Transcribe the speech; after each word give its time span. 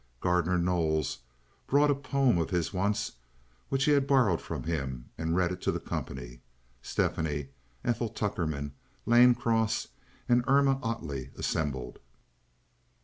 Gardner 0.19 0.57
Knowles 0.57 1.19
brought 1.67 1.91
a 1.91 1.93
poem 1.93 2.39
of 2.39 2.49
his 2.49 2.73
once, 2.73 3.11
which 3.69 3.83
he 3.83 3.91
had 3.91 4.07
borrowed 4.07 4.41
from 4.41 4.63
him, 4.63 5.11
and 5.15 5.35
read 5.35 5.51
it 5.51 5.61
to 5.61 5.71
the 5.71 5.79
company, 5.79 6.41
Stephanie, 6.81 7.49
Ethel 7.83 8.09
Tuckerman, 8.09 8.71
Lane 9.05 9.35
Cross, 9.35 9.89
and 10.27 10.43
Irma 10.47 10.79
Ottley 10.81 11.29
assembled. 11.37 11.99